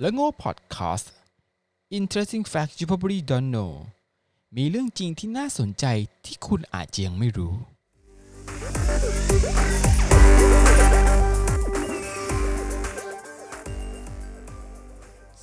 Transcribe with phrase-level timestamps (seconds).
[0.00, 1.12] และโง่พอดแคสต์
[1.98, 3.72] Interesting Facts You Probably Don't Know
[4.56, 5.84] มีเรื่องจริงที่น่าสนใจ
[6.26, 7.54] ที่คุณอาจจะยังไม่รู้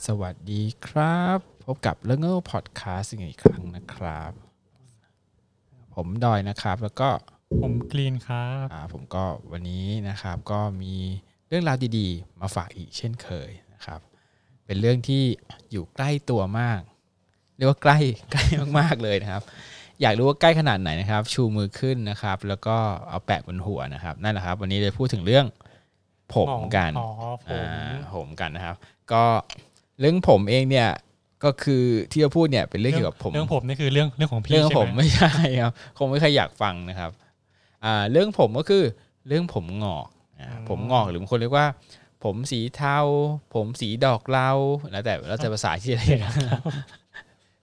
[0.06, 4.32] สวัสดีครับ พบกับเรื่องโง่พอดแคสต์อีกครั้งนะครับ
[5.96, 7.10] ผมดอยนะครับแล้วก็
[7.62, 10.96] ผมกรีนครับอ่าผมก็วันนี้นะครับก็มี
[11.48, 14.02] เรื่องราวดีๆ มาฝากอีกเช่นเคยนะครับ
[14.66, 15.24] เป็นเรื่องที่
[15.72, 16.82] อยู่ใกล้ตัวมาก
[17.58, 17.98] เรียกว่าใกล้
[18.32, 18.44] ใกล้
[18.80, 19.44] มากๆเลยนะครับ
[20.02, 22.76] อยากรู้ว่าใกล้ขนาดไหนนะครับ ชูมือขึ้นนะครับ แล้วก็
[23.10, 25.46] เอาแปะบนหัวนะครับนั่นแหละครับ วันนี้จะพูดถึงเรื่อง
[26.36, 27.10] ผมกันอ๋อ
[27.46, 28.76] ผมอ่าผมกันนะครับ
[29.12, 29.24] ก็
[30.00, 30.90] เรื่องผมเองเนี่ย
[31.44, 37.12] ก็คือที่จะพูดเนี่ยเป็นเรื่องเกี่ยวกับผมเรื่องผมนี่คือเรื่องเรื่องของพี่เรื่องใช่ผมไหมไม่ใช่ครับคงไม่ใครอยากฟังนะครับ
[37.86, 38.84] อ่าเรื่องผมก็คือ
[39.28, 40.08] เรื่องผมงอก
[40.40, 41.68] อ่าผมงอกหรือบางคนเรียกว่า
[42.26, 43.00] ผมสีเทา
[43.56, 44.52] ผมสีดอกเหลา
[44.92, 46.34] แล้วแต่แล้วแต่ภาษาที่เรียกนะ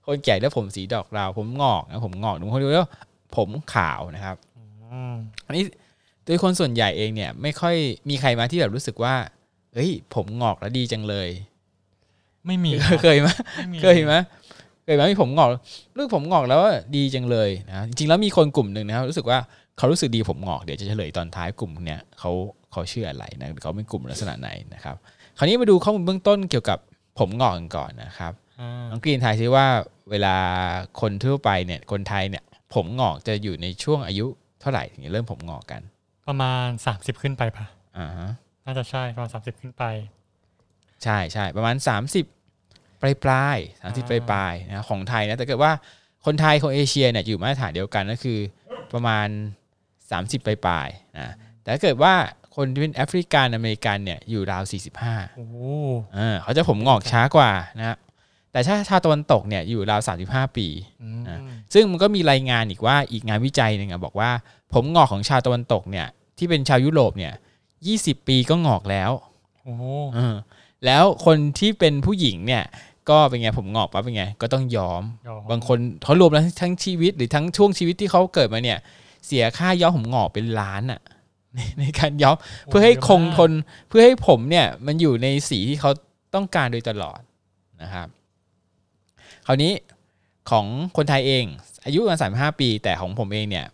[0.07, 2.93] คนแก่เรียกผมสีดอกเหลาผมงอกนะผมงอกหรือบางคนเรียกว่า
[3.37, 5.15] ผมขาวนะครับอืม
[5.47, 5.65] อันนี้
[6.25, 7.77] โดยคนส่วนใหญ่เองเนี่ย ไม่ค่อย
[8.09, 9.15] มีใครมาที่แบบรู้สึกว่า
[9.75, 11.29] เอ้ย ผมงอกแล้วดีจังเลย
[12.47, 12.71] ไม่มี
[13.03, 14.15] เคยไหมไม่มีเคยไหม
[14.85, 15.49] เคยไหมมีผมงอก
[15.95, 19.39] เรื่องผมงอกแล้วอะดีจังเลยนะจริงๆแล้วมีคนกลุ่มหนึ่งนะครับรู้สึกว่า
[19.79, 22.33] เขารู้สึกดีผมงอกเดี๋ยวจะเฉลยตอนท้ายกลุ่มเนี้ยเขา
[22.73, 24.97] เขาเชื่ออะไรนะเขาเป็นกลุ่มลักษณะไหนนะครับ
[25.39, 26.79] คราวนี้มาดูข้อมูลเบื้องต้นเกี่ยวกับ
[27.19, 29.67] ผมงอกกันก่อนนะครับอ่าน้องกรีนทายซิว่า
[30.11, 30.37] เวลา
[31.01, 34.27] คนทั่วไปเนี่ยคนไทยเนี่ยผมงอกจะอยู่ในช่วงอายุ
[34.61, 35.83] เท่าไหร่ถึงจะเริ่มผมงอกกัน
[36.29, 37.65] ประมาณสามสิบขึ้นไปปะ
[37.99, 38.31] อ่าฮะ
[38.65, 39.85] น่าจะใช่ประมาณสามสิบขึ้นไป
[41.05, 45.73] ใช่ใช่ประมาณ 30 ปลายปลายสามสิบปลายปลายนะของไทยนะแต่เกิดว่า
[46.27, 48.39] คนไทยคนเอเชียเนี่ยอยู่มาตรฐานเดียวกันก็คือ
[48.93, 49.29] ประมาณ
[49.87, 52.15] 30 ปลายปลายนะแต่ถ้าเกิดว่า
[52.55, 54.63] คนที่เป็นแอฟริกันอเมริกันเนี่ยอยู่ราว
[55.01, 55.57] 45โอ้โห
[56.15, 57.97] เออเขาจะผมงอกช้ากว่านะฮะ
[58.53, 60.67] แต่ถ้าชาวตะวันตกเนี่ยอยู่ราว 35 ปี
[61.03, 61.39] อืมนะ
[61.75, 64.31] ซึ่งมันก็มีรายงานอีกว่าอีกงานวิจัยหนึ่งอะบอกว่า
[64.73, 66.07] ผมงอกของชาวตะวันตกเนี่ย
[66.39, 67.33] ที่เป็นชาวยุโรปเนี่ย
[67.81, 69.11] 20 ปีก็งอกแล้ว
[69.65, 70.37] โอ้โหเออ
[70.85, 72.65] แล้วคนที่เป็นผู้หญิงเนี่ย
[73.11, 78.79] ก็เป็นไงผมงอกปั๊บเป็นไงก็ต้องยอมยอม บางคนเขารวมแล้วทั้งชีวิตหรือทั้งช่วงชีวิตที่เขาเกิดมาเนี่ย
[79.27, 81.01] เสียค่าย้อมผมงอกเป็นล้านอะ
[81.55, 82.37] ในในการย้อม
[82.67, 83.53] เพื่อให้คงทน
[83.89, 85.91] เพื่อให้ผมเนี่ยมันอยู่ในสีที่เขา
[86.35, 87.21] ต้องการโดยตลอด
[87.83, 88.09] นะครับ
[89.47, 89.73] คราวนี้
[90.51, 91.45] ของคนไทยเอง
[91.85, 93.67] อายุประมาณสามห้าปี แต่ของผมเองเนี่ย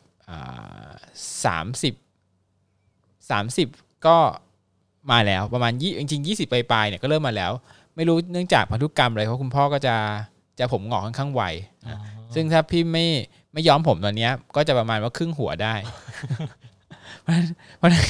[1.44, 1.94] สามสิบ
[3.31, 3.69] สามสิบ
[4.06, 4.17] ก็
[5.11, 7.53] มาแล้วประมาณยี่จริงๆยี่สิบปลายๆเนี่ยก็เริ่มมาแล้ว
[7.97, 9.94] ไม่รู้เนื่องจากพันธุกรรมอะไรเพราะคุณพ่อก็จะ
[10.59, 11.43] จะผมงอกค่อนข้างไว
[11.87, 12.00] อ๋อนะ
[12.34, 13.06] ซึ่งถ้าพี่ไม่
[13.53, 15.75] ไม่ย้อมผมตอนเนี้ยก็จะประมาณว่าครึ่งหัวได้
[17.23, 17.47] เพราะฉะนั้น
[17.79, 18.05] เพราะฉะนั้น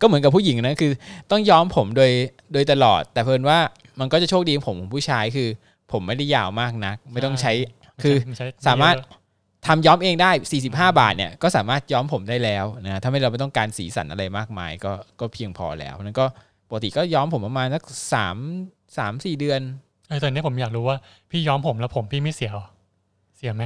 [0.00, 0.92] ก็เหมือนกับผู้หญิงนะคือ
[1.30, 2.10] ต้องย้อมผมโดย
[2.52, 3.58] โดยตลอด แต่เพิ่นว่า
[4.00, 5.48] มันก็จะโชคดีของผมของผู้ชายคือ
[5.92, 7.52] ผมไม่ได้ยาวมากนัก ไม่ต้องใช้
[8.02, 9.16] คือมันใช้สามารถเยอะ
[9.66, 10.30] ทำย้อมเองได้
[10.64, 16.26] 45 บาทเนี่ยก็สามารถย้อมผมได้แล้วนะถ้าไม่เราไม่ต้องการสีสันอะไรมากมาย ก็ก็เพียงพอแล้วนั้นก็
[16.68, 17.82] ปกติก็ย้อมผมประมาณสัก
[18.12, 18.36] สาม
[18.98, 19.60] สามสี่เดือน
[20.08, 20.96] เออตอนนี้ผมอยากรู้ว่า
[21.30, 22.66] พี่ย้อมผมแล้วผมพี่ไม่เสียเหรอ
[23.36, 23.62] เสียไหม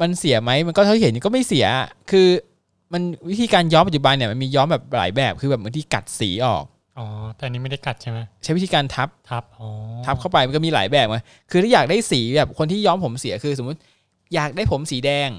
[0.00, 1.66] มันเสียไหมมันก็เท่าที่เห็นก็ไม่เสีย
[2.10, 2.28] คือ
[2.92, 6.64] มันวิธีการย้อมปัจจุบันเนี่ยมันมีย้อมแบบหลายแบบคือแบบบางทีกัดสีออก
[6.98, 9.68] อ๋อแต่อันนี้ไม่ได้กัดใช่ไหมใช้วิธีการทับทับอ๋อ
[10.06, 11.18] ทับเข้าไปมันก็มีหลายแบบไง
[11.50, 13.78] คือถ้าอยากได้สีแบบคนที่ย้อมผมเสียคือสมมุติ
[14.34, 15.30] อยากได้ผมสีแดง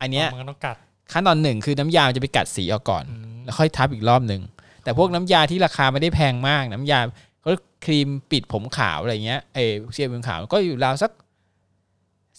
[0.00, 0.76] อันเนี้ยมันก็ต้องกัด
[1.12, 4.42] ขั้นตอนหนึ่งคือน้ำยามันจะไปกัดสีออกก่อนอืมแล้วค่อยทับอีกรอบหนึ่ง
[4.84, 7.00] แต่พวกน้ำยาที่ราคาไม่ได้แพงมาก น้ำยา
[7.40, 7.52] เขา
[7.84, 11.10] ครีมปิดผมขาวอะไรเงี้ยเออเชียร์ผมขาวก็อยู่ราวสัก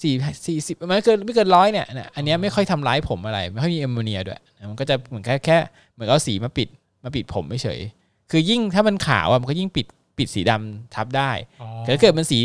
[0.01, 0.13] สี่
[0.45, 4.39] สี่สิบไม่เกินไม่เกินร้อยเนี่ยนะอันเนี้ยไม่ค่อยทำร้ายผมอะไร ไม่ค่อยมีแอมโมเนียด้วย
[4.69, 5.57] มันก็จะเหมือนแค่แค่
[5.93, 6.67] เหมือนเอาสีมาปิด
[7.03, 9.85] มาปิดผมเฉยๆคือยิ่งถ้ามันขาวอะมันก็ยิ่งปิด
[10.17, 12.39] ปิดสีดำทับได้อ๋อแต่ถ้าเกิดมันสี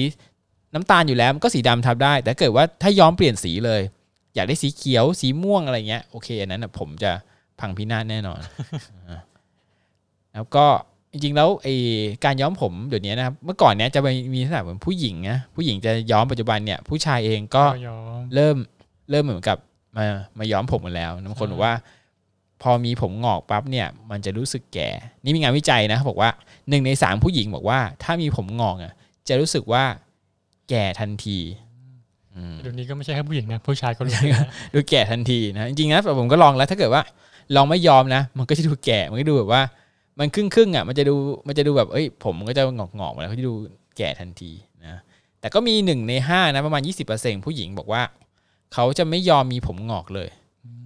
[0.74, 3.80] น้ำตาลอยู่แล้วมันก็สีดำทับได้ แต่ถ้าเกิดว่าถ้าย้อมเปลี่ยนสีเลย
[4.34, 7.10] อยากได้สีเขียวสีม่วงอะไรเงี้ยโอเคอันนั้นนะผมจะ
[7.60, 8.40] พังพินาศแน่นอน
[9.08, 9.20] อ่า
[10.34, 10.66] แล้วก็
[11.14, 11.68] จริงๆแล้วไอ
[12.24, 18.56] การย้อมผมเดี๋ยวนี้นะครับ เมื่อก่อนเนี้ยจะมีมีลักษณะเหมือนผู้หญิงนะผู้หญิงจะย้อมปัจจุบันเนี่ยผู้ชายเองก็ก็ย้อม เริ่ม
[19.10, 19.58] เริ่มเหมือนกับ
[19.96, 20.04] มา
[20.38, 21.74] มาย้อมผมกันแล้วบางคนใช่บอกว่า
[22.62, 24.88] พอมีผมงอกปั๊บเนี่ย มันจะรู้สึกแก่
[25.22, 26.30] นี่มีงานวิจัยนะเขาบอกว่า
[26.68, 28.92] หนึ่งในสามผู้หญิงบอกว่า ถ้ามีผมงอกอะ
[29.28, 29.84] จะรู้สึกว่า
[30.70, 31.38] แก่ทันที
[32.34, 37.02] อืม เดี๋ยวนี้ก็ไม่ใช่แค่ผู้หญิงนะผู้ชายก็รู้สึกนะดูแก่ทันทีนะจริงๆนะผมก็ลองแล้วถ้าเกิดว่า
[37.56, 39.62] ลองไม่ยอมนะ มันก็จะดูแก่มันก็ดูแบบว่า
[40.18, 41.14] มันครึ่งครึ่งๆอะมันจะดู
[41.46, 43.54] มันจะดูแบบเอ้ยผมมันก็จะงอกงอกๆมาแล้วก็จะดู
[43.96, 44.52] แก่ทันที
[44.86, 45.00] นะ
[45.40, 46.82] แต่ก็มีหนึ่งในห้านะประมาณ
[47.14, 48.02] 20%ผู้หญิงบอกว่า
[48.74, 50.28] เขาจะไม่ยอมมีผมงอกเลย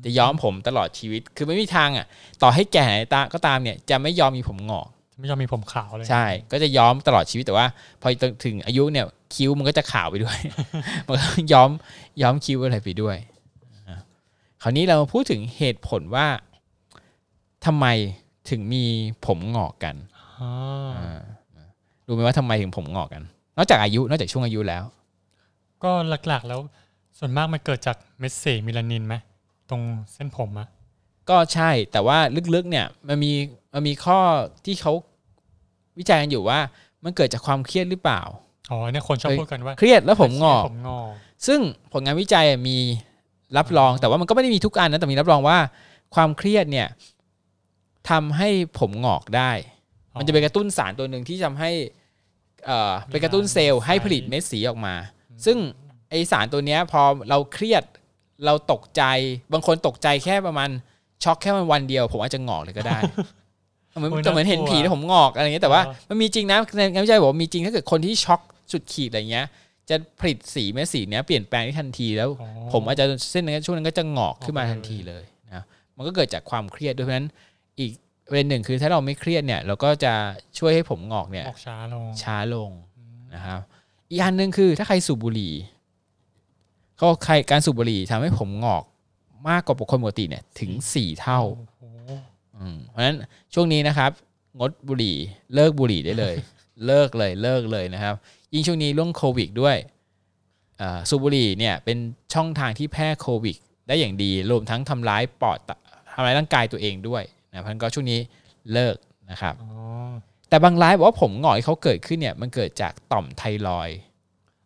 [0.04, 2.06] จะย้อมผมตลอดชีวิตคือไม่มีทางอะ
[2.42, 4.88] ต่อให้แก่ไหนตาก็ตามเนี่ย จะไม่ยอมมีผมงอก
[5.20, 7.66] ไม่ยอมมีผมขาวเลยใช่ ก็จะย้อมตลอดชีวิตแต่ว่า
[8.00, 8.08] พอ
[8.44, 10.38] ถึงอายุเนี่ยคิ้วมันก็จะขาวไปด้วย
[11.06, 11.70] มันก็ย้อม
[12.22, 13.16] ย้อมคิ้วอะไรไปด้วย
[13.88, 13.98] อะ
[14.62, 16.26] คราวนี้เรามาพูดถึงเหตุผลว่า
[17.66, 17.86] ทำไม
[18.50, 18.84] ถึงมี
[19.26, 19.96] ผมงอกกัน
[20.38, 20.50] อ๋อ
[20.96, 21.20] อ่า
[22.06, 23.22] รู้ไหมว่าทำไมถึงผมงอกกัน
[23.56, 24.84] นอกจากอายุ นอกจากช่วงอายุแล้ว
[25.82, 26.60] ก็หลักๆแล้ว
[27.18, 29.14] ส่วนมากมันเกิดจากเม็ดสีมิลานินไหม
[29.70, 30.68] ตรงเส้นผมอะ
[31.28, 32.18] ก็ใช่แต่ว่า
[32.54, 33.32] ลึกๆเนี่ยมันมี
[33.72, 34.18] มันมีข้อ
[34.64, 34.92] ที่เขา
[35.98, 36.58] วิจัยกันอยู่ว่า
[37.04, 38.20] มันเกิดจากความเครียดหรือเปล่า
[38.70, 41.12] อ๋อเนี่ยคนชอบเฮ้ยพูดกันว่า เครียดแล้วผมงอกผมงอก
[41.46, 41.60] ซึ่ง
[41.92, 42.76] ผลงานวิจัยมี
[43.56, 45.58] รับรองแต่ว่ามันก็ไม่ได้มีทุกอันนะแต่มีรับรองว่า
[46.14, 46.86] ความเครียดเนี่ย
[48.10, 49.52] ทำให้ผมงอกได้
[50.18, 51.70] มันจะไปกระตุ้นสารตัวหนึ่งที่ทำให้
[52.66, 54.94] เอ่อไปกระตุ้นเซลล์ให้ผลิตเม็ดสีออกมา
[55.44, 55.56] ซึ่ง
[56.10, 57.84] ไอสารตัวเนี้ยพอเราเครียด
[58.46, 59.02] เราตกใจ
[59.52, 60.70] บางคนตกใจแค่ประมาณ
[61.24, 62.98] ช็อกแค่มันวันเดียว ผมอาจจะงอกเลยก็ได้
[63.98, 68.40] เหมือนจะเหมือนเห็นผีแล้วผมงอกอะไรอย่างเงี้ยแต่ว่ามันมีจริงนะในงานวิจัยบอกว่ามีจริงถ้าเกิดคนที่ช็อก
[68.72, 69.46] สุดขีดอะไรเงี้ย
[69.90, 75.24] จะผลิตสีเม็ดสีเนี้ยเปลี่ยนแปลงได้ทันทีแล้วอ๋อผมอาจจะเส้นนั้นช่วงนั้นก็จะงอกขึ้นมาออกไปทันทีเลย
[75.54, 75.64] นะ
[75.96, 77.28] มันก็เกิดจากความเครียดด้วยเพราะฉะนั้น
[77.80, 77.92] อีก
[78.28, 80.12] ประเด็นหนึ่งคือถ้าเราไม่เครียดเนี่ยเราก็จะ
[80.58, 82.70] ช่วยให้ผมงอกเนี่ยออกช้าลงช้าลง
[83.34, 83.60] นะครับ
[84.10, 85.52] อีกอันหนึ่งคือถ้าใครสูบบุหรี่
[86.96, 88.84] เขาบอกใครการสูบบุหรี่ทำให้ผมงอก
[89.48, 92.10] มากกว่าปกคนปกติเนี่ยถึงสี่เท่าโอ้โห
[92.56, 93.16] อืมเพราะฉะนั้น
[93.54, 94.10] ช่วงนี้นะครับ
[94.58, 95.16] งดบุหรี่
[95.54, 96.34] เลิกบุหรี่ได้เลย
[96.86, 98.14] เลิกเลยเลิกเลยนะครับ
[98.52, 99.76] ยิ่งช่วงนี้เรื่องโควิดด้วย
[100.80, 101.98] อ่าสูบบุหรี่เนี่ยเป็น
[102.34, 103.56] ช่องทางที่แพร่โควิด
[103.88, 105.58] ได้อย่างดีรวมทั้งทำร้ายปอด
[106.14, 107.22] ทำร้ายร่างกายตัวเองด้วย
[107.52, 108.20] นะเพราะฉะนั้นก็ช่วงนี้
[108.72, 108.96] เลิก
[109.30, 109.70] นะครับอ๋อ
[110.48, 113.98] แต่บางรายบอกว่าผมหงอกที่เขาเกิดขึ้นเนี่ยมันเกิดจากต่อมไทรอยด์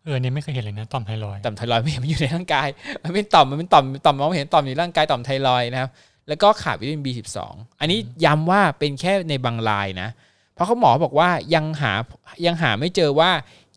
[0.05, 2.69] เออเนี่ยไม่เคยเห็นเลยนะต่อมไทรอยด์ต่อมไทรอยด์ไม่เห็นมันอยู่ในร่างกาย
[3.03, 5.91] มันเป็นต่อมมันเป็นต่อมต่อมมองไม่เห็นต่อมอยู่ในร่างกายต่อมไทรอยด์นะครับ
[6.29, 7.39] แล้วก็ขาดวิตามิน B12
[7.81, 10.09] อันนี้ย้ำว่าเป็นแค่ในบางรายนะ
[10.55, 11.93] เพราะเขาหมอบอกว่ายังหา
[12.47, 13.31] ยังหาไม่เจอว่า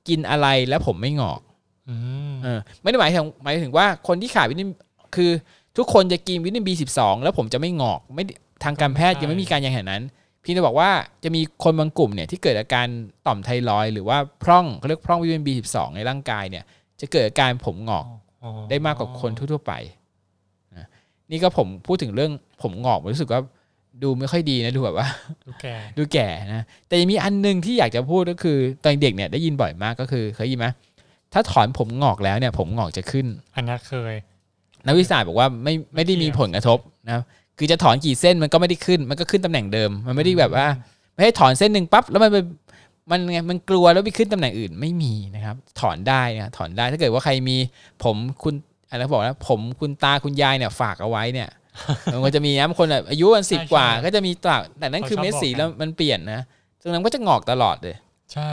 [0.08, 1.40] กินอะไรแล้วผมไม่งอก
[1.90, 1.96] อื
[2.32, 4.70] มเออไม่ได้หมายถึงหมายถึงว่าคนที่ขาดวิตามิน
[5.16, 5.32] คือ
[5.78, 10.04] ทุกคนจะกินวิตามิน B12 แล้วผมจะไม่งอกไม่ได้ ทางการแพทย์ยังไม่มีการยังเห็นนั้น
[10.44, 10.90] พี่จะบอกว่า
[11.24, 12.88] จะมีคนบางกลุ่มเนี่ยที่เกิดอาการ
[13.28, 16.64] ต่อมไทรอยด์หรือว่าพร่องเขาเรียกพร่องวิตามิน B12 ในร่างกายเนี่ย
[17.02, 18.06] จะเกิดอาการผมงอก
[18.44, 19.74] อ๋อได้มากกว่าคนทั่วๆไป
[20.76, 20.88] นะ
[21.32, 22.32] นี่ก็ผมพูดถึงเรื่อง
[22.62, 23.42] ผมงอกผมรู้สึกว่า
[24.04, 25.08] ดูไม่ค่อยดีนะดูแบบว่า
[25.46, 30.68] ดูแก่ดูแก่นะแต่ยังมีอันหนึงที่อยากจะพูดก็คือตอนเด็กเนี่ยได้ยินบ่อยมากก็คือเคยได้ยินไหม
[31.34, 33.26] ถ้าถอนผมงอกแล้วเนี่ย ผมงอกจะขึ้น
[33.56, 34.14] อันนั้นเคย
[34.86, 37.24] นักวิทยาศาสตร์บอกว่าไม่ไม่ได้มีผลกระทบนะ
[37.56, 40.68] ครับคือจะถอนกี่เส้นมันก็ไม่ได้ขึ้น มันก็ขึ้นตำแหน่งเดิม มันไม่ได้แบบว่า
[41.14, 42.38] ไม่ให้ถอนเส้นหนึ่งปั๊บแล้วมันไป
[43.12, 47.58] มันไงมันกลัวแล้วไปขึ้นตำแหน่งอื่นไม่มีนะครับ ถอนได้นะถอนได้ถ้าเกิดว่าใครมี
[48.04, 48.54] ผมคุณ
[48.90, 51.50] อะไรเขาบอกนะผมคุณตาคุณยายเนี่ยฝากเอาไว้เนี่ย
[52.14, 56.42] มันก็จะมีนะบางคนแบบอายุวันสิบใช่กว่าใช่ก็จะมีตากแต่นั่นคือเขาชอบเม็ดสีบอกกันแล้วมันเปลี่ยนนะ
[56.82, 57.96] ตรงนั้นก็จะงอกตลอดเลย
[58.34, 58.50] ใช่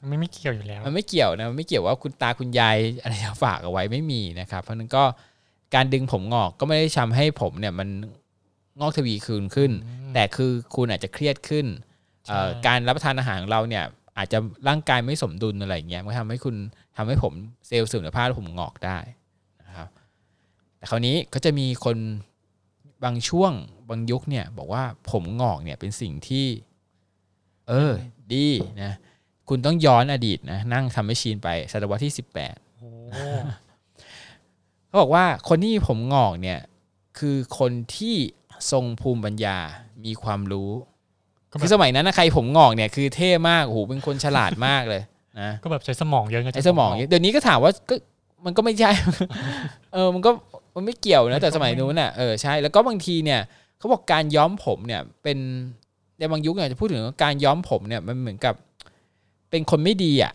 [0.00, 5.04] มันไม่ไม่เกี่ยวอยู่แล้ว มันไม่เกี่ยวนะมันไม่เกี่ยวว่าคุณตาคุณยายอะไรจะฝากเอาไว้ไม่มีนะครับ เพราะฉะนั้นก็
[5.74, 7.88] การดึงผมงอกก็ไม่ได้ทำให้ผมเนี่ยมัน
[8.80, 9.70] งอกทวีคืนขึ้น
[10.14, 11.66] แต่คือคุณอาจจะเครียดขึ้น
[12.26, 13.84] เอ่อใช่การรับประทานอาหารของเราเนี่ย
[14.18, 14.38] อาจจะ
[14.68, 16.56] ร่างกายไม่สมดุลอะไรอย่างเงี้ยมันก็ทำให้คุณ
[16.96, 17.32] ทำให้ผม
[17.66, 18.98] เซลล์เสื่อมสภาพแล้วผมงอกได้
[19.66, 19.88] นะครับ
[20.78, 21.96] แต่คราวนี้ก็จะมีคน
[23.04, 23.52] บางช่วง
[23.90, 26.46] บางยุคเนี่ยบอกว่าผมงอกเนี่ยเป็นสิ่งที่
[27.68, 27.92] เออ
[28.34, 28.48] ดี
[28.82, 28.92] นะ
[29.48, 32.12] คุณต้องย้อนอดีตนะนั่งทำแมชชีนไปศตวรรษที่
[32.44, 33.22] 18โอ้
[34.86, 36.60] เขาบอกว่าคนที่มีผมงอกเนี่ย
[37.18, 38.16] คือคนที่
[38.72, 39.58] ทรงภูมิปัญญา
[40.04, 40.70] มีความรู้
[41.50, 45.02] ก็แบคือบสมัยนั้นนะใครผมงอกเนี่ยคือเท่มากโอ้โหเป็นคนฉลาดมากเลย
[45.40, 47.94] นะก็แบบใช้สมองเยอะก็จะไอ้สมองเนี่ยเดี๋ยวนี้ก็ถามว่าก็
[48.44, 48.90] มันก็ไม่ใช่
[49.92, 50.30] เออมันก็
[50.74, 53.40] มันไม่เกี่ยวนะแต่สมัยนู้นน่ะเออใช่แล้วก็บางทีเนี่ย
[53.78, 55.38] เขาบอกการย้อมผมเนี่ย เป็น
[56.18, 58.54] ในบางยุคเนี่ยจะพูดถึงว่าการย้อมผมเนี่ยมันเหมือนกับ
[59.50, 60.32] เป็นคนไม่ดีอะ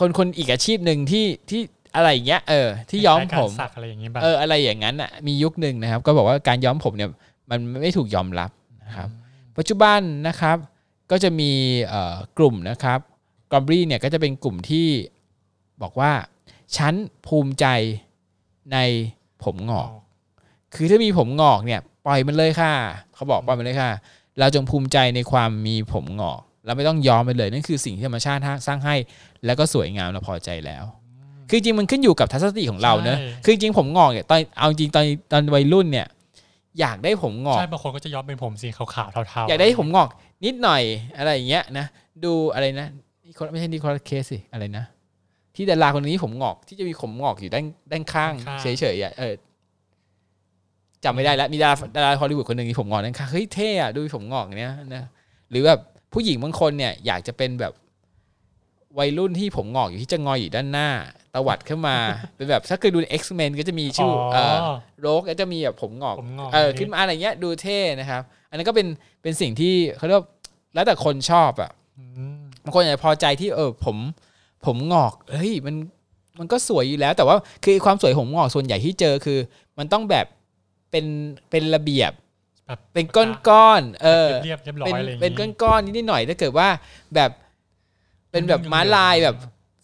[0.00, 1.60] คนคนอีกอาชีพหนึ่งที่ที่
[1.96, 7.08] อะไรอย่างเงี้ยเออที่ย้อมผมคล้ายๆการสักอะไรอย่างงี้บ้างเอออะไรอย่างนั้นอะมียุคหนึ่งนะครับ ก็บอกว่าการย้อมผมเนี่ย
[7.50, 8.50] มันไม่ถูกยอมรับ
[8.84, 9.08] นะครับ
[9.58, 10.56] ปัจจุบันนะครับ
[11.10, 11.50] ก็จะมี
[11.88, 12.98] เอ่อกลุ่มนะครับ
[13.52, 14.88] กอมบรีเนี่ยก็จะเป็นกลุ่มที่
[15.82, 16.12] บอกว่า
[16.76, 16.94] ฉัน
[17.26, 17.66] ภูมิใจ
[18.72, 18.78] ใน
[19.44, 19.90] ผมงอก
[20.74, 22.72] คือถ้ามีผมงอกเนี่ยปล่อยมันเลยค่ะ
[23.14, 23.90] เขาบอกปล่อยมันเลยค่ะ
[24.38, 28.96] เราจงภูมิใจในความมีผมงอก เราไม่ต้องยอมไปเลยนั่นคือสิ่งที่ธรรมชาติสร้างให้
[29.46, 30.84] แล้วก็สวยงามเราพอใจแล้ว
[31.48, 36.06] คือจริงมันขึ้นอยู่กับทัศนคติของเราเนอะใช่คือจริงผมงอกเนี่ยตอนเอาจริงตอนตอนวัยรุ่นเนี่ย
[36.80, 40.08] อยากได้ผมงอกใช่บางคนก็จะย้อมเป็นผมสีขาวๆเทาๆอยากได้ผมงอก
[40.44, 40.82] นิดหน่อย
[41.16, 41.86] อะไรอย่างเงี้ยนะ
[42.24, 42.88] ดูอะไรนะ
[43.24, 44.84] นี่คนไม่ใช่นี่คนละเคสสิอะไรนะ
[45.54, 49.34] ที่ดาราคนนี้ผมงอกที่จะมีผมงอกอยู่ด้านด้านข้างเฉยๆอะเออ
[51.04, 55.02] จำไม่ได้แล้วมีดาราดาราฮอลลีวูดคนหนึ่งที่ผมงอกด้านข้างเฮ้ยเท่อะดูผมงอกเนี้ยนะ
[55.50, 55.80] หรือแบบ
[56.12, 57.72] ผู้หญิงบางคนเนี่ย อยากจะเป็นแบบ
[58.98, 60.88] วัยรุ่นที่ผมงอกอยู่ที่จะงอยอยู่ด้านหน้า
[61.36, 61.96] ตวัดขึ้นมา
[62.36, 64.56] เป็นแบบถ้าเคยดู X-Men ก็จะมีชื่ออเออ
[65.00, 68.86] โรกก็จะมีแบบผมงอกผมงอกเออขึ้นมาอะไรเงี้ยดูเท่นะครับ อันนั้นก็เป็น
[69.22, 70.28] เป็นสิ่งที่เขาเรียกว่า
[70.74, 73.96] แล้วแต่คนชอบอะอืมบางคนอาจจะพอใจที่เออผม
[74.66, 75.74] ผมงอกเฮ้ยมัน
[76.38, 79.38] มันก็สวยอยู่แล้ว แต่ว่าคือความสวยผมงอกส่วนใหญ่ที่เจอคือ
[79.78, 80.26] มันต้องแบบ
[80.90, 81.06] เป็น
[81.50, 82.12] เป็นระเบียบ
[82.66, 86.68] แบบเป็นก้อนๆเออเรียบเรียบร้อเป็นยอะไรอย่างเป็นก้อนๆนิดๆหน่อยถ้าเกิดว่า
[87.14, 87.30] แบบ
[88.30, 89.36] เป็นแบบม้าลายแบบ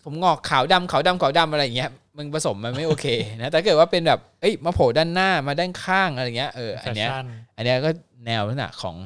[0.05, 3.07] ผมงอกขาวดำขาวดำขาวดำอะไรอย่างเงี้ยมึงผสมมันไม่โอเค
[3.41, 7.25] นะแต่ถ้าเกิดว่าเป็นแบบเอ้ยมาโผล่ด้านหน้ามาด้านข้างอะไรเงี้ยเอออันเนี้ยแฟชั่น
[7.57, 7.91] อันเนี้ยก็
[8.27, 8.97] แนวลักษณะของ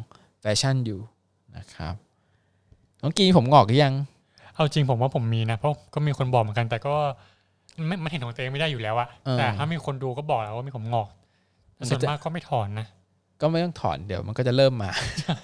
[0.40, 1.00] แฟชั่นอยู่
[1.56, 1.94] นะครับ
[3.02, 3.94] น้องกีผมงอกหรือยัง
[4.54, 6.94] เอาจริงผมว่าผมมีนะเพราะก็มีคนบอกเหมือนกันแต่ก็
[7.86, 11.08] ไม่มันเห็นของตัวเองไม่ได้อยู่แล้วอะเออแต่ถ้ามีคนดูก็บอกแล้วว่ามีผมงอก
[11.74, 12.86] แต่ส่วนมากก็ไม่ถอนนะ
[13.40, 14.90] ก็ไม่ต้องถอนเดี๋ยวมันก็จะเริ่มมา
[15.22, 15.38] ใช่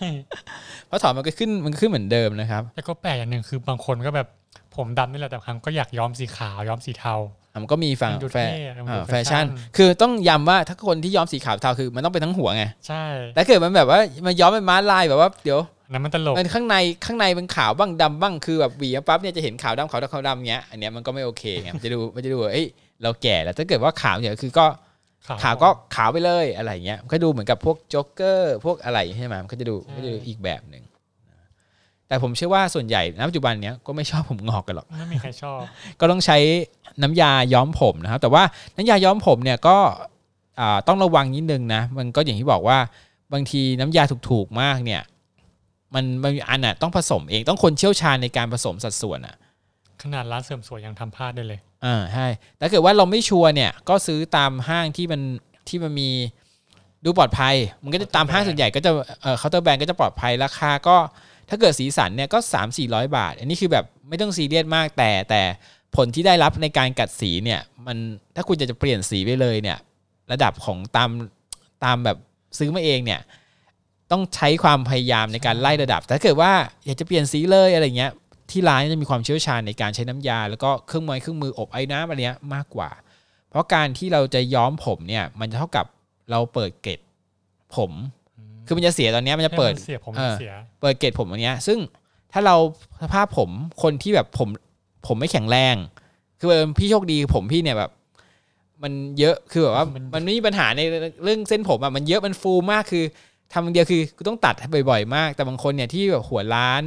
[0.87, 4.29] เพราะถอนมันก็ขึ้นมันก็ขึ้นเหมือนเดิมนะครับ แล้วก็แปลกอย่างหนึ่งคือบางคนก็แบบ
[4.77, 7.15] ผมดำนี่แหละแต่บางครั้งก็อยากย้อมสีขาวย้อมสีเทา
[7.53, 16.77] อะมันก็มีฝั่งมันดูแฟเท่มันดูอ่าแฟแฟชั่ชั่น น คือต้องย้ำว่าถ้าคนที่ย้อมสีขาวเทาคือมันต้องเป็นทั้งหัวไงใช่แต่เกิดมันแบบว่ามันย้อมเป็นม้าลายแบบว่าเดี๋ยวอันนั้นมันตลก มันข้างใน
[17.07, 22.67] ข้างในเป็นขาวบ้างดำบ้างคือแบบหวีมาปั๊บเนี่ยจะเห็นขาวดำขาวดำขาวดำเงี้ยอันเนี้ยมันก็ไม่โอเคไงมันจะดูมันจะดูว่าเอ้ย
[23.03, 24.67] เราแก่แล้วถ้าเกิดว่าขาวเนี่ยคือก็
[25.43, 30.83] ขาวก็ขาวไปเลยอะไรเงี้ยมันก็ดูเหมือนกับพวกโจ๊กเกอร์พวกอะไรใช่ไหมมันก็จะดูก็จะดูอีกแบบหนึ่ง
[32.13, 35.61] แต่ผมเชื่อว่าส่วนใหญ่ณปัจจุบันเนี้ยก็ไม่ชอบผมงอกกันหรอกไม่มีใครชอบ
[36.01, 36.39] ก็ต้องใช้
[37.03, 38.43] น้ำยาย้อมผมนะครับ แต่ว่า
[38.77, 39.77] น้ำยาย้อมผมเนี่ยก็
[40.61, 42.79] อ่าต้องระวังนิดนึงนะมันก็อย่างที่บอกว่า
[43.33, 45.03] บางทีน้ำยาถูกๆมากเนี่ย
[45.95, 49.37] มันบางอันน่ะต้องผสมเองต้องคนเชี่ยวชาญในการผสมสัดส่วนอะ
[50.03, 52.27] ขนาดร้านเสริมสวยยังทำพลาดได้เลยอ่าใช่
[52.57, 55.21] แต่เกิดว่าเราไม่ชัวร์เนี่ย ก็ซื้อตามห้างที่มัน
[55.69, 56.11] ที่มันมี
[57.05, 58.91] ดูปลอดภัย มันก็จะตามห้างส่วนใหญ่ก็จะ
[59.23, 60.97] เอ่อ counter brand ก็จะปลอดภัยราคาก็
[61.49, 65.43] ถ้าเกิดสีสันเนี่ยก็ 3 4 0 0 บาท อันนี้คือแบบไม่ต้องซีเรียสมากแต่แต่
[65.97, 67.97] ผลที่ได้รับในการกัดสีเนี่ยมัน
[68.37, 69.79] ถ้าคุณจะจะเปลี่ยนสีไปเลยเนี่ย
[70.33, 71.11] ระดับของตาม
[71.85, 72.19] ตามแบบ
[72.59, 73.21] ซื้อมาเองเนี่ย
[74.11, 76.53] ต้องใช้ความพยายามในการไล่ระดับแต่ถ้าเกิดว่า
[76.85, 78.13] อยากจะเปลี่ยนสีเลยอะไรเงี้ย
[78.51, 82.91] ที่ร้านจะมีความเชี่ยวชาญในการใช้น้ำยา แล้วก็เครื่องมือเครื่องมืออบไอ้น้ำอะไรเนี้ยมากกว่า
[83.51, 85.87] เพราะการที่เราจะย้อมผมเนี่ยมันจะเท่ากับ
[86.31, 87.01] เราเปิดเกล็ด
[87.77, 87.91] ผม
[88.67, 91.79] คือมันจะเสียตอนเนี้ยมันจะเปิดให้มันเสียผมเออเสียเปิดเกล็ดผมอันเนี้ย ซึ่ง
[92.33, 92.57] ถ้าเรา
[93.03, 93.51] สภาพผม
[93.83, 94.49] คนที่แบบผม
[95.07, 95.77] ผมไม่แข็งแรง
[96.39, 97.91] คือเออพี่โชคดีผมพี่เนี่ยแบบ
[98.83, 100.81] มันเยอะคือแบบว่ามันไม่มีปัญหาใน
[101.25, 103.05] เรื่องเส้นผมอะมันเยอะมันฟูมากคือ
[103.53, 106.83] ทำอย่างเดียวคือกูต้องตัดให้บ่อยๆ มาก แต่บางคนเนี่ยที่แบบหัวล้าน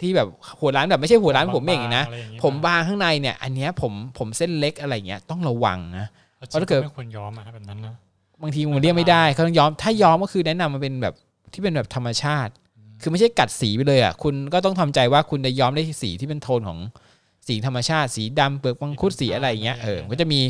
[0.00, 0.28] ที่แบบ
[0.60, 7.94] หัวล้านแบบไม่ใช่หัวล้านผมเองนะบางๆอะไรอย่างงี้ผมบางข้างในเนี่ย อันเนี้ยผมผมเส้นเล็กอะไรเงี้ยต้องระวังนะเพราะเพราะถ้าเกิดไม่ควรย้อมอะแบบนั้นนะ
[8.42, 11.14] บางทีมันเรียกไม่ได้เขาต้องย้อม ถ้าย้อมก็คือแนะนำมันเป็นแบบ
[11.52, 12.52] ที่เป็นแบบธรรมชาติ
[13.02, 16.78] คือไม่ใช่กัดสีไปเลยอะคุณก็ต้องทำใจว่าคุณจะย้อมได้สีที่เป็นโทนของ
[17.48, 20.40] สีธรรมชาติ สีดำเปลือกมังคุดสีอะไรอย่างเงี้ยเออมันก็จะมี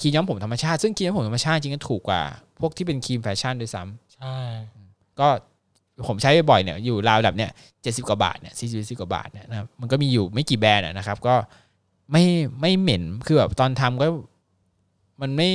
[0.00, 2.22] ครีมย้อมผมธรรมชาติ ซึ่งครีมย้อมผมธรรมชาติจริงๆก็ถูกกว่า
[2.60, 4.36] พวกที่เป็นครีมแฟชั่นด้วยซ้ำใช่
[5.20, 5.28] ก็
[6.08, 7.50] ผมใช้บ่อยๆเนี่ยอยู่ราวระดับเนี่ย
[7.82, 11.34] เจ็ดสิบกว่าบาทเนี่ยสี่สิบกว่าบาทเนี่ยนะครับมันก็มีอยู่ไม่กี่แบรนด์อะนะครับ ก็
[12.12, 12.24] ไม่
[12.60, 14.06] ไม่เหม็นคือแบบตอนทำก็
[15.20, 15.50] มันไม่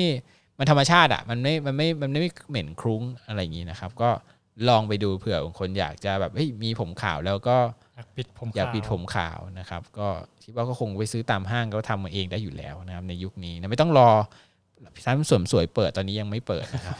[0.58, 4.10] มันธรรมชาติอะมันไม่มันไม่มันไม่เหม็นคลุ้งอะไรอย่างนี้นะครับ ก็
[4.70, 7.58] ลองไปดูเผื่อบางคนอยากจะแบบเฮ้ยมีผมขาวแล้วก็
[7.96, 10.08] อยากปิดผมอยากปิดขวผมขาวนะครับ ก็
[10.44, 14.10] คิดว่าก็คงไปซื้อตามห้างก็ทำมาเองได้อยู่แล้วนะครับ ในยุคนี้นะไม่ต้องรอ
[15.06, 16.98] ร้านเสริมสวยเปิดตอนนี้ยังไม่เปิดนะครับ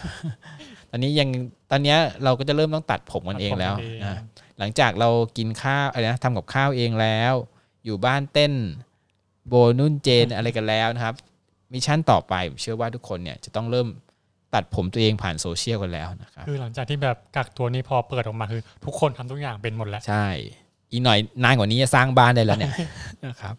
[0.90, 1.30] ตอนนี้ยัง
[1.72, 4.16] ตอนเนี้ยเราก็จะเริ่มต้องตัดผมกันเองแล้วตัดผมเองนะ
[4.60, 7.34] หลังจากเรากินข้าวอะไรนะทำกับข้าวเองแล้ว
[7.86, 8.54] อยู่บ้านเต้น
[9.48, 11.16] โบนุ่นเจนอะไรกันแล้วนะครับ
[11.74, 13.88] mission ต่อไปผมเชื่อว่าทุกคนเนี่ยจะต้องเริ่ม
[14.54, 20.28] ตัดผมตัวเองผ่านโซเชียลกันแล้วนะครับคือหลังจากที่แบบกักตัวนี้พอเปิดออกมาคือ ทุกคนทำทุกอย่างเป็นหมดแล้ว ใช่
[20.92, 22.74] อีกหน่อยนานกว่านี้จะสร้างบ้านได้แล้วเนี่ย
[23.28, 23.56] นะครับ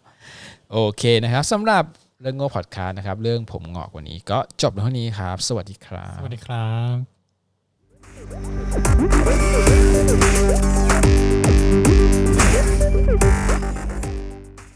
[0.73, 1.85] โอเคนะครับสำหรับ
[2.21, 6.97] เรื่องโง่พอดคาสต์นะครับ เรื่องผมงอกวันนี้ก็จบเท่านี้ครับ สวัสดีครับ สวัสดีครับ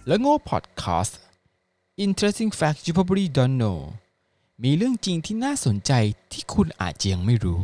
[0.07, 1.19] แล้วโง่พอดคาสต์
[2.07, 3.79] Interesting facts you probably don't know
[4.63, 5.93] มีเรื่องจริงที่น่าสนใจ
[6.33, 7.61] ที่คุณอาจยังไม่รู้